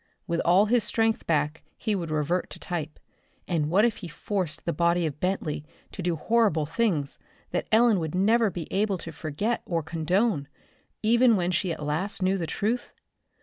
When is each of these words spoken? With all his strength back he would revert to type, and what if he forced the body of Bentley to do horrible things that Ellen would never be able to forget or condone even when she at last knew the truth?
With 0.25 0.39
all 0.39 0.65
his 0.65 0.83
strength 0.83 1.27
back 1.27 1.61
he 1.77 1.93
would 1.93 2.09
revert 2.09 2.49
to 2.49 2.59
type, 2.59 2.97
and 3.47 3.69
what 3.69 3.85
if 3.85 3.97
he 3.97 4.07
forced 4.07 4.65
the 4.65 4.73
body 4.73 5.05
of 5.05 5.19
Bentley 5.19 5.63
to 5.91 6.01
do 6.01 6.15
horrible 6.15 6.65
things 6.65 7.19
that 7.51 7.67
Ellen 7.71 7.99
would 7.99 8.15
never 8.15 8.49
be 8.49 8.67
able 8.73 8.97
to 8.97 9.11
forget 9.11 9.61
or 9.63 9.83
condone 9.83 10.47
even 11.03 11.35
when 11.35 11.51
she 11.51 11.71
at 11.71 11.85
last 11.85 12.23
knew 12.23 12.39
the 12.39 12.47
truth? 12.47 12.93